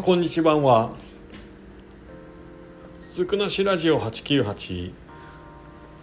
[0.00, 0.56] はこんにちは。
[0.56, 0.92] は
[3.12, 4.92] ずくなしラジオ898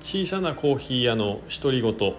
[0.00, 2.14] 小さなコーヒー屋の独り言。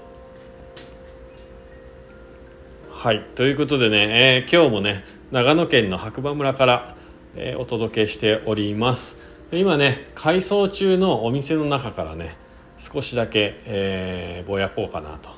[2.89, 3.25] はい。
[3.35, 6.95] ということでね、えー、今日もね長野県の白馬村から、
[7.35, 9.17] えー、お届けしております。
[9.51, 12.37] 今ね改装中のお店の中からね
[12.77, 15.29] 少しだけ、えー、ぼやこうかなと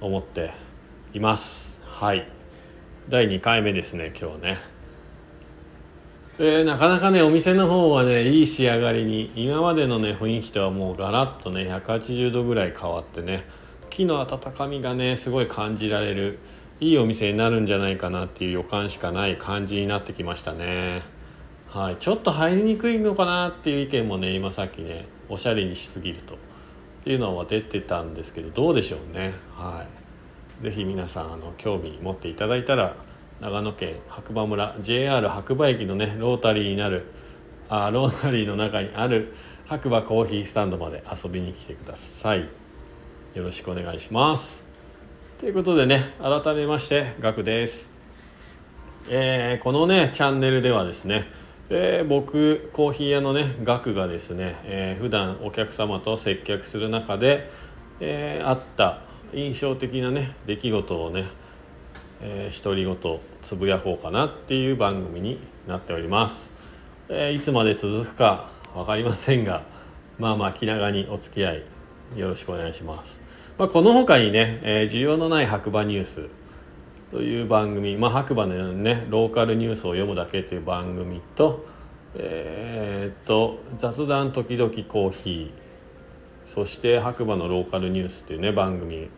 [0.00, 0.52] 思って
[1.14, 1.80] います。
[1.84, 2.28] はい。
[3.08, 4.73] 第2回目ですね今日ね。
[6.38, 13.44] でなかなかねお店の方はねいい仕上がりに今までのね雰囲気とはもうガラッとね180度ぐらい変わってね
[13.88, 16.40] 木の温かみがねすごい感じられる
[16.80, 21.02] いいお店になるんじゃないかなっていう予感しかない感じになってきましたね。
[21.68, 26.38] はいちょっと入りにくいのかなっていう意見もね今さっきねおしゃれにしすぎるとっ
[27.04, 29.34] ていうのは出てたんですけどどうでしょうね。
[29.54, 29.86] は
[30.60, 30.62] い。
[30.62, 32.96] 是非皆さんあの興味持っていただいたら
[33.40, 37.04] 長野県白馬村 JR 白馬駅のねロータリーになる
[37.68, 39.34] あロータリーの中にある
[39.66, 42.48] 白馬コーヒースタンドまで遊びに来てください。
[43.34, 44.64] よろしくお願いします。
[45.38, 47.90] ということでね改めましてガクです、
[49.10, 51.28] えー、このねチャンネルではですね
[51.70, 57.50] えー、僕コーヒー屋のねガクがですね、えー、普段お客様と接客する中で、
[58.00, 59.00] えー、あった
[59.32, 61.24] 印象的なね出来事をね
[62.26, 65.38] えー、独り言つぶやこうかなっていう番組に
[65.68, 66.50] なっております、
[67.10, 69.62] えー、いつまで続くか分かりませんが
[70.18, 71.62] まあまあ気長にお付き合い
[72.16, 73.20] よろしくお願いします、
[73.58, 76.30] まあ、この他にね、えー、需要のない白馬ニュース
[77.10, 81.66] という番組、まあ、白馬のねローカルニュースを読むだけという番組と
[82.16, 85.64] えー、っと雑談時々コーヒー
[86.46, 89.10] そして白馬のローカルニュースっていうね番組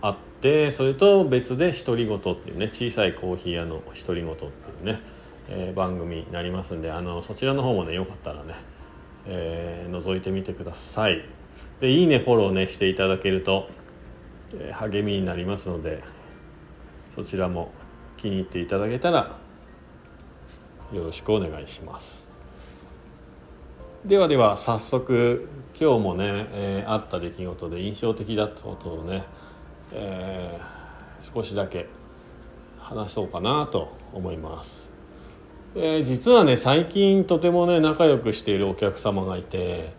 [0.00, 0.31] あって
[0.72, 4.48] それと別で「独り言」っていうね小さいコーヒー屋の独り言ってい
[4.82, 5.00] うね、
[5.48, 8.54] えー、番組になりますんであのそちらの方もねよかったらね、
[9.26, 11.24] えー、覗いてみてください。
[11.78, 13.68] でいいねフォローねしていただけると、
[14.54, 16.02] えー、励みになりますので
[17.08, 17.70] そちらも
[18.16, 19.36] 気に入っていただけたら
[20.92, 22.28] よろしくお願いします。
[24.04, 25.48] ではでは早速
[25.80, 29.22] 今日もね、えー、あった出来事で印象的だったことをね
[29.92, 31.86] えー、少しだけ
[32.78, 34.92] 話そうかなと思います。
[35.74, 39.94] えー、実はね最近とてもね仲良くしているお客様がいて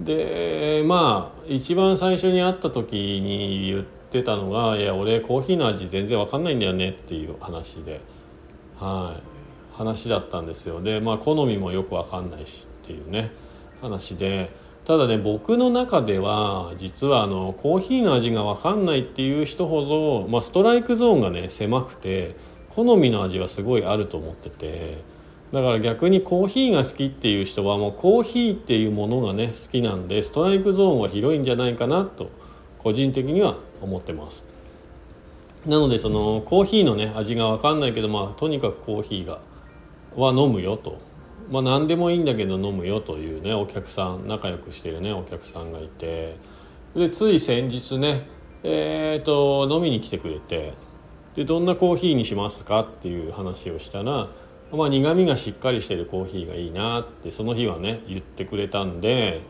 [0.00, 8.00] でまあ一番最初に会った時に言ってたのが「いや俺コーヒーの味全然わかんないんだよね」っていう話で
[8.80, 13.30] はい話だったんですよでまあ好みもよくわかんないしっていうね
[13.80, 14.50] 話で
[14.84, 22.34] ただね僕の中では実はあのコーヒーの味が分かんないっていう人ほど、まあ、ストライクゾーンがね狭くて
[22.68, 24.98] 好みの味はすごいあると思ってて
[25.52, 32.30] だから逆にコーヒーが好きっていう人はもうコーヒーっていうものがね好きなんでストライクゾーンは広いんじゃないかなと
[32.78, 34.44] 個人的には思ってます。
[35.66, 39.40] なのでそのコーヒーのね味が分かんないけどまあとにかくコーヒーが
[40.16, 40.98] は飲むよと
[41.52, 46.36] まあ、何でもいいんだけど飲むよというねお客さん仲良くしてるねお客さんがいて。
[46.96, 48.26] でつい先日ね
[48.64, 50.74] えーと、飲みに来てくれて。
[51.34, 54.28] でどんなコーヒーにしますかっていう話をしたら、
[54.70, 59.40] まあ、苦みがしっかりしてるコーヒーがいいなってその日はね言ってくれたんで、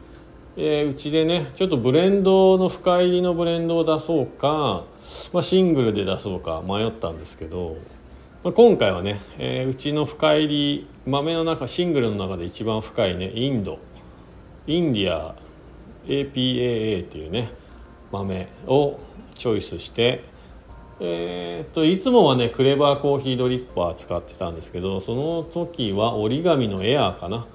[0.57, 4.85] えー、うちでねちょっとブレンドの深入りのブレンドを出そうか、
[5.33, 7.77] まあ、シングルで出そうか迷ったんですけど
[8.45, 13.79] まあ、今回はね、えー、うちの深入り豆の中シングルの中で一番深いねインド。
[14.67, 15.37] インディア
[16.07, 17.51] APAA っていうね
[18.11, 18.99] 豆を
[19.35, 20.25] チョイスして
[21.01, 27.47] えー、っといつもはねクレバーコーヒードリッパー使ってたんですけどその時は折り紙のエアーかな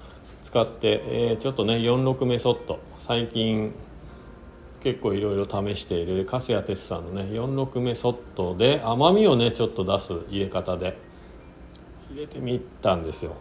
[0.41, 3.73] 使って、えー、ちょっとね46メソッド最近
[4.87, 10.97] 結構いろいろ試している粕谷哲さんのね46メソッドで甘みをねちょっと出す入れ方で
[12.09, 13.35] 入れてみたんですよ。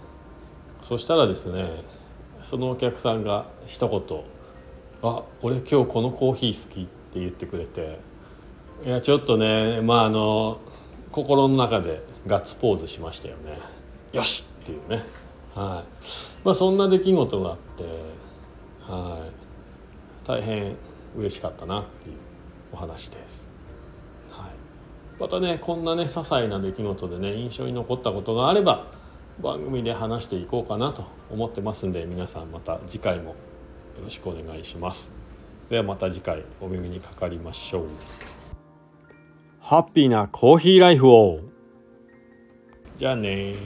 [0.82, 1.84] そしたらですね
[2.42, 4.24] そのお客さんが一言
[5.08, 8.00] 「あ俺今日このコーヒー好き」って言ってくれて
[8.84, 10.58] いやちょっとねまああの
[11.12, 13.60] 心の中でガッツポーズしましたよね。
[14.12, 14.48] よし！
[14.62, 15.04] っていうね。
[15.54, 16.04] はい。
[16.44, 17.84] まあそんな出来事があって
[18.92, 19.18] は
[20.24, 20.26] い。
[20.26, 20.74] 大変
[21.16, 22.16] 嬉しかったなっていう
[22.72, 23.50] お話です。
[24.30, 24.50] はい、
[25.20, 28.86] またねこんなね些細な出来事でね印象に残ったことがあれば
[29.40, 33.36] 番組で話していこうかなと思ってますんで皆さんまた次回もよ
[34.02, 35.10] ろしくお願いします。
[35.68, 37.86] ではまた次回お耳にかかりましょう。
[39.60, 41.40] ハッピーなコーヒーライフを
[42.96, 43.56] じゃあね